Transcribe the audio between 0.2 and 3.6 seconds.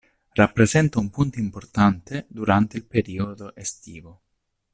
Rappresenta un punto importante durante il periodo